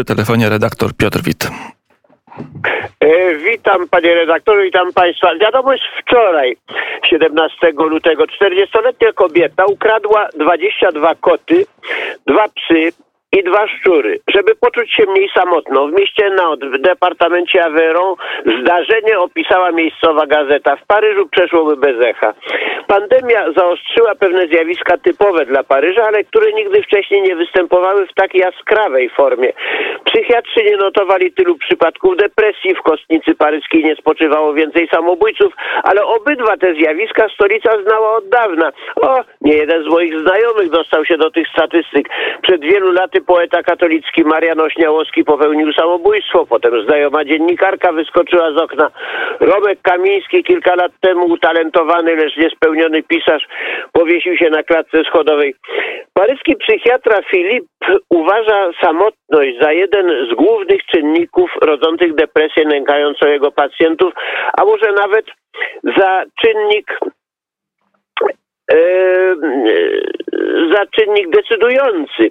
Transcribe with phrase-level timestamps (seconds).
[0.00, 1.48] Przy telefonie redaktor Piotr Wit.
[3.00, 5.34] E, witam panie redaktorze, witam państwa.
[5.40, 6.56] Wiadomość wczoraj,
[7.10, 8.24] 17 lutego.
[8.24, 11.66] 40-letnia kobieta ukradła 22 koty,
[12.26, 12.92] dwa psy,
[13.32, 14.20] i dwa szczury.
[14.34, 18.14] Żeby poczuć się mniej samotną, w mieście Nantes, w departamencie Aveyron,
[18.60, 20.76] zdarzenie opisała miejscowa gazeta.
[20.76, 22.34] W Paryżu przeszłoby bez echa.
[22.86, 28.34] Pandemia zaostrzyła pewne zjawiska typowe dla Paryża, ale które nigdy wcześniej nie występowały w tak
[28.34, 29.52] jaskrawej formie.
[30.04, 35.52] Psychiatrzy nie notowali tylu przypadków depresji, w kostnicy paryskiej nie spoczywało więcej samobójców,
[35.82, 38.72] ale obydwa te zjawiska stolica znała od dawna.
[39.02, 42.08] O, nie jeden z moich znajomych dostał się do tych statystyk.
[42.42, 48.90] Przed wielu laty poeta katolicki Marian Ośniałowski popełnił samobójstwo, potem znajoma dziennikarka wyskoczyła z okna.
[49.40, 53.46] Romek Kamiński kilka lat temu utalentowany, lecz niespełniony pisarz
[53.92, 55.54] powiesił się na klatce schodowej.
[56.14, 57.64] Paryski psychiatra Filip
[58.10, 64.12] uważa samotność za jeden z głównych czynników rodzących depresję nękającą jego pacjentów,
[64.58, 65.26] a może nawet
[65.98, 66.98] za czynnik
[70.72, 72.30] za czynnik decydujący.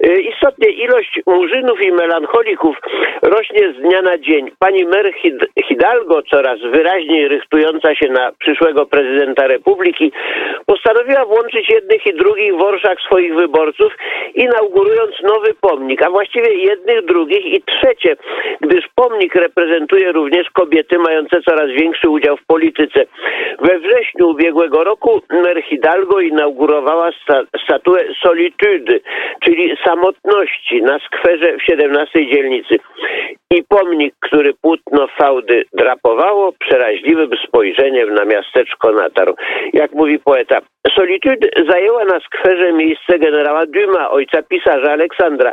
[0.00, 2.76] E, istotnie ilość murzynów i melancholików
[3.22, 4.50] rośnie z dnia na dzień.
[4.58, 5.12] Pani mer
[5.68, 10.12] Hidalgo, coraz wyraźniej rychtująca się na przyszłego prezydenta republiki,
[10.66, 13.92] postanowiła włączyć jednych i drugich w orszach swoich wyborców,
[14.34, 18.16] inaugurując nowy pomnik, a właściwie jednych, drugich i trzecie,
[18.60, 23.04] gdyż pomnik reprezentuje również kobiety mające coraz większy udział w polityce.
[23.60, 25.62] We wrześniu ubiegłego roku mer
[26.20, 29.00] inaugurowała sta statuę Solitude,
[29.44, 32.78] czyli samotności na skwerze w 17 dzielnicy.
[33.56, 39.34] I pomnik, który płótno fałdy drapowało, przeraźliwym spojrzeniem na miasteczko natarł.
[39.72, 40.60] Jak mówi poeta,
[40.94, 45.52] Solitude zajęła na skwerze miejsce generała Duma, ojca pisarza Aleksandra.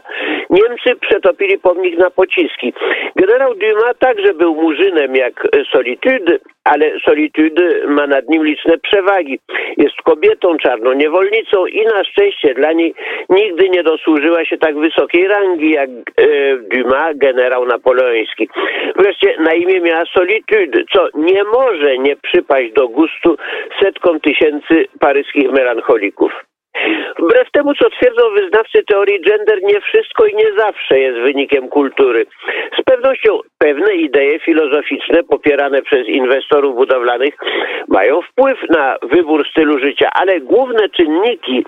[0.50, 2.74] Niemcy przetopili pomnik na pociski.
[3.16, 9.40] Generał Duma także był murzynem jak Solitude, ale Solitude ma nad nim liczne przewagi.
[9.78, 12.94] Jest kobietą, czarną niewolnicą i na szczęście dla niej
[13.30, 16.24] nigdy nie dosłużyła się tak wysokiej rangi jak e,
[16.58, 18.50] Dumas, generał napoleoński.
[18.96, 23.38] Wreszcie na imię miała Solitude, co nie może nie przypaść do gustu
[23.82, 26.32] setkom tysięcy paryskich melancholików.
[27.20, 32.26] Wbrew temu, co twierdzą wyznawcy teorii gender, nie wszystko i nie zawsze jest wynikiem kultury.
[32.80, 37.34] Z pewnością pewne idee filozoficzne popierane przez inwestorów budowlanych
[37.88, 41.66] mają wpływ na wybór stylu życia, ale główne czynniki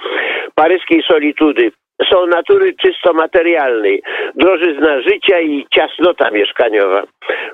[0.56, 1.72] paryskiej solitudy
[2.10, 4.04] są natury czysto materialnej,
[4.36, 7.04] drożyzna życia i ciasnota mieszkaniowa.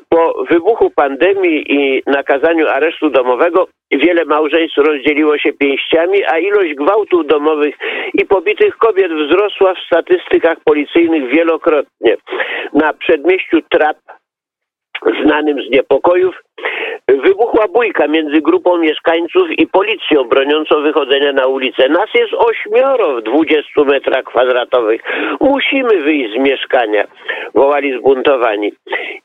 [0.10, 7.28] Po wybuchu pandemii i nakazaniu aresztu domowego wiele małżeństw rozdzieliło się pięściami, a ilość gwałtów
[7.28, 7.76] domowych
[8.14, 12.18] i pobitych kobiet wzrosła w statystykach policyjnych wielokrotnie.
[12.74, 13.98] Na przedmieściu Trap
[15.26, 16.36] znanym z niepokojów,
[17.62, 21.90] wybuchła bójka między grupą mieszkańców i policją broniącą wychodzenia na ulicę.
[21.90, 25.02] Nas jest ośmioro w 20 metrach kwadratowych.
[25.42, 27.04] Musimy wyjść z mieszkania,
[27.54, 28.74] wołali zbuntowani.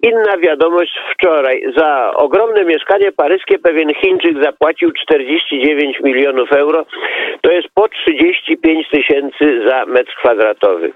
[0.03, 1.63] Inna wiadomość wczoraj.
[1.77, 6.87] Za ogromne mieszkanie paryskie pewien Chińczyk zapłacił 49 milionów euro.
[7.41, 10.93] To jest po 35 tysięcy za metr kwadratowy.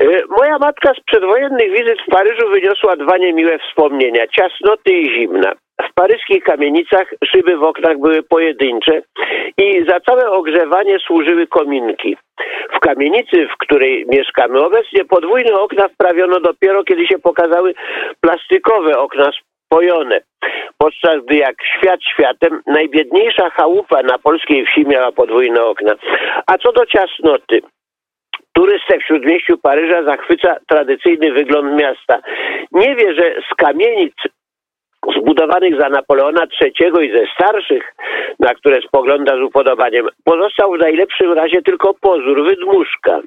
[0.00, 0.04] E,
[0.38, 4.26] moja matka z przedwojennych wizyt w Paryżu wyniosła dwa niemiłe wspomnienia.
[4.26, 5.52] Ciasnoty i zimna.
[5.82, 9.02] W paryskich kamienicach szyby w oknach były pojedyncze
[9.58, 12.16] i za całe ogrzewanie służyły kominki.
[12.76, 17.74] W kamienicy, w której mieszkamy obecnie, podwójne okna wprawiono dopiero, kiedy się pokazały
[18.20, 19.30] plastikowe okna
[19.66, 20.20] spojone.
[20.78, 25.94] Podczas gdy jak świat światem, najbiedniejsza chałupa na polskiej wsi miała podwójne okna.
[26.46, 27.60] A co do ciasnoty,
[28.56, 32.18] Turystę w śródmieściu Paryża zachwyca tradycyjny wygląd miasta.
[32.72, 34.14] Nie wie, że z kamienic
[35.16, 37.94] zbudowanych za Napoleona III i ze starszych,
[38.40, 43.20] na które spogląda z upodobaniem, pozostał w najlepszym razie tylko pozór, wydmuszka.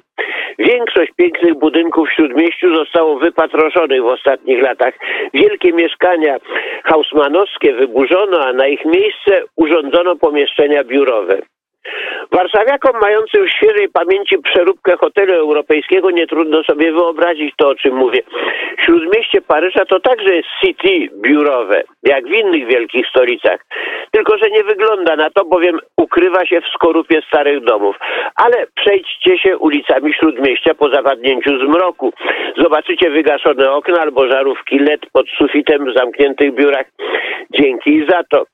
[0.58, 4.94] Większość pięknych budynków w Śródmieściu zostało wypatroszonych w ostatnich latach.
[5.34, 6.36] Wielkie mieszkania
[6.84, 11.38] hausmanowskie wyburzono, a na ich miejsce urządzono pomieszczenia biurowe.
[12.32, 17.96] Warszawiakom mającym w świeżej pamięci przeróbkę hotelu europejskiego nie trudno sobie wyobrazić to, o czym
[17.96, 18.20] mówię.
[18.84, 23.66] Śródmieście Paryża to także jest city biurowe, jak w innych wielkich stolicach.
[24.10, 27.96] Tylko, że nie wygląda na to, bowiem ukrywa się w skorupie starych domów.
[28.36, 32.12] Ale przejdźcie się ulicami Śródmieścia po zapadnięciu zmroku.
[32.56, 36.86] Zobaczycie wygaszone okna albo żarówki LED pod sufitem w zamkniętych biurach.
[37.50, 38.44] Dzięki za to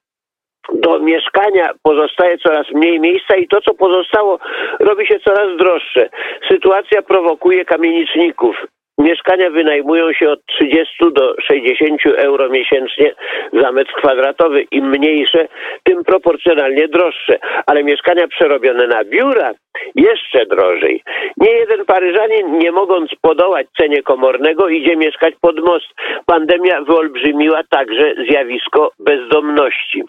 [0.73, 4.39] do mieszkania pozostaje coraz mniej miejsca i to, co pozostało,
[4.81, 6.09] robi się coraz droższe.
[6.49, 8.57] Sytuacja prowokuje kamieniczników.
[8.99, 13.15] Mieszkania wynajmują się od 30 do 60 euro miesięcznie
[13.53, 14.63] za metr kwadratowy.
[14.71, 15.49] Im mniejsze,
[15.83, 17.39] tym proporcjonalnie droższe.
[17.67, 19.53] Ale mieszkania przerobione na biura
[19.95, 21.03] jeszcze drożej.
[21.37, 25.87] Nie jeden Paryżanin, nie mogąc podołać cenie komornego, idzie mieszkać pod most.
[26.27, 30.03] Pandemia wyolbrzymiła także zjawisko bezdomności.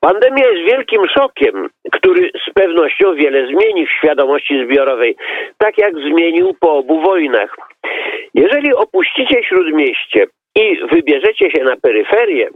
[0.00, 5.16] Pandemia jest wielkim szokiem, który z pewnością wiele zmieni w świadomości zbiorowej,
[5.58, 7.56] tak jak zmienił po obu wojnach.
[8.34, 12.48] Jeżeli opuścicie śródmieście i wybierzecie się na peryferię,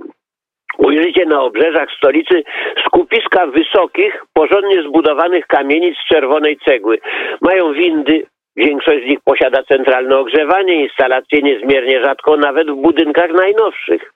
[0.79, 2.43] ujrzycie na obrzeżach stolicy
[2.87, 6.99] skupiska wysokich, porządnie zbudowanych kamienic z czerwonej cegły.
[7.41, 14.13] Mają windy, Większość z nich posiada centralne ogrzewanie, instalacje niezmiernie rzadko nawet w budynkach najnowszych.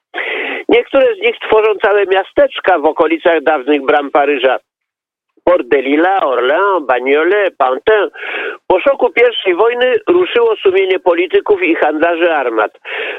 [0.69, 4.59] Niektóre z nich tworzą całe miasteczka w okolicach dawnych bram Paryża.
[5.45, 8.11] Port de Lila, Orléans, Bagnolet, Pantin.
[8.67, 9.13] Po szoku
[9.47, 12.73] I wojny ruszyło sumienie polityków i handlarzy armat.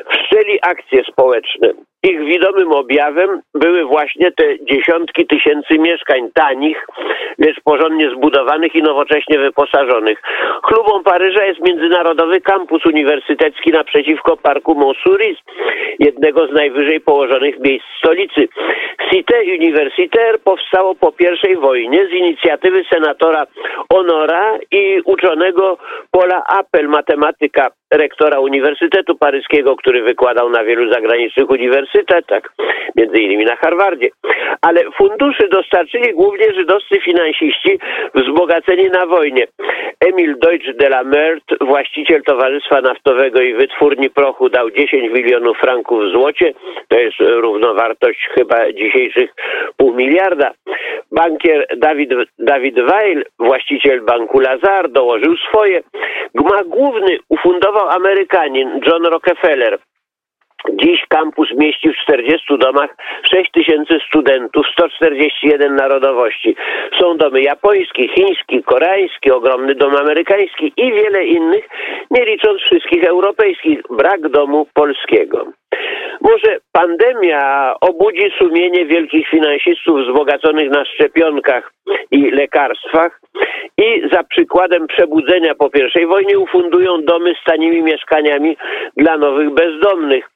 [0.09, 1.73] Wszczęli akcje społeczne.
[2.09, 6.85] Ich widomym objawem były właśnie te dziesiątki tysięcy mieszkań tanich,
[7.37, 10.21] lecz porządnie zbudowanych i nowocześnie wyposażonych.
[10.63, 15.37] Klubą Paryża jest Międzynarodowy Kampus Uniwersytecki naprzeciwko Parku Montsouris,
[15.99, 18.47] jednego z najwyżej położonych miejsc stolicy.
[19.11, 21.13] Cité Universitaire powstało po
[21.51, 23.45] I wojnie z inicjatywy senatora
[23.93, 25.77] Honora i uczonego
[26.11, 31.96] Paula Appel, matematyka rektora Uniwersytetu Paryskiego, który wykładał na wielu zagranicznych uniwersytetach,
[32.95, 34.09] między innymi na Harvardzie.
[34.61, 37.79] Ale funduszy dostarczyli głównie żydowscy finansiści
[38.15, 39.47] wzbogaceni na wojnie.
[39.99, 46.03] Emil Deutsch de la Meurt, właściciel Towarzystwa Naftowego i Wytwórni Prochu, dał 10 milionów franków
[46.03, 46.53] w złocie.
[46.87, 49.29] To jest równowartość chyba dzisiejszych
[49.77, 50.51] pół miliarda.
[51.11, 52.09] Bankier Dawid,
[52.39, 55.83] Dawid Weil, właściciel banku Lazar, dołożył swoje.
[56.35, 59.79] Gmach główny ufundował Amerykanin John Rockefeller.
[60.73, 62.95] Dziś kampus mieści w 40 domach
[63.31, 66.55] 6 tysięcy studentów, 141 narodowości.
[66.99, 71.69] Są domy japoński, chiński, koreański, ogromny dom amerykański i wiele innych,
[72.11, 73.79] nie licząc wszystkich europejskich.
[73.89, 75.45] Brak domu polskiego.
[76.21, 81.71] Może pandemia obudzi sumienie wielkich finansistów wzbogaconych na szczepionkach
[82.11, 83.21] i lekarstwach
[83.77, 85.69] i za przykładem przebudzenia po
[86.01, 88.57] I wojnie ufundują domy z tanimi mieszkaniami
[88.97, 90.29] dla nowych bezdomnych.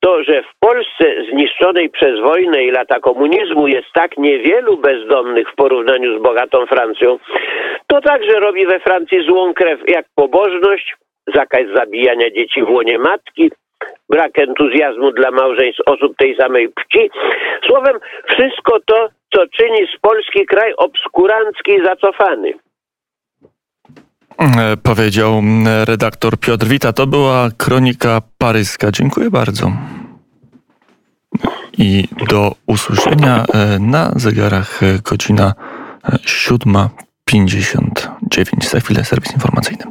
[0.00, 5.54] To, że w Polsce zniszczonej przez wojnę i lata komunizmu jest tak niewielu bezdomnych w
[5.54, 7.18] porównaniu z bogatą Francją,
[7.86, 10.94] to także robi we Francji złą krew jak pobożność,
[11.34, 13.50] zakaz zabijania dzieci w łonie matki,
[14.08, 17.10] brak entuzjazmu dla małżeństw osób tej samej płci.
[17.66, 17.98] Słowem,
[18.28, 22.52] wszystko to, co czyni z Polski kraj obskurancki i zacofany.
[24.38, 25.42] E, powiedział
[25.84, 26.92] redaktor Piotr Wita.
[26.92, 28.90] To była kronika paryska.
[28.90, 29.72] Dziękuję bardzo.
[31.78, 35.54] I do usłyszenia e, na zegarach e, godzina
[36.04, 38.70] 7.59.
[38.70, 39.84] Za chwilę serwis informacyjny.